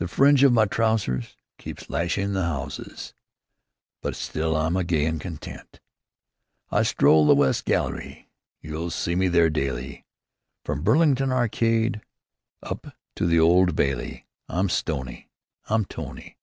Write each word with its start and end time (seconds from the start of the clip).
The 0.00 0.08
fringe 0.08 0.42
of 0.42 0.52
my 0.52 0.64
trousers 0.64 1.36
Keeps 1.58 1.88
lashing 1.88 2.32
the 2.32 2.42
houses, 2.42 3.14
But 4.02 4.16
still 4.16 4.56
I 4.56 4.66
am 4.66 4.74
gay 4.84 5.06
and 5.06 5.20
content. 5.20 5.78
I 6.72 6.82
stroll 6.82 7.24
the 7.24 7.36
West 7.36 7.64
gayly, 7.64 8.28
You'll 8.60 8.90
see 8.90 9.14
me 9.14 9.28
there 9.28 9.50
daily, 9.50 10.06
From 10.64 10.82
Burlington 10.82 11.30
Arcade 11.30 12.00
Up 12.64 12.96
to 13.14 13.26
the 13.26 13.38
Old 13.38 13.76
Bailey. 13.76 14.26
I'm 14.48 14.68
stony! 14.68 15.30
I'm 15.68 15.84
Tony! 15.84 16.36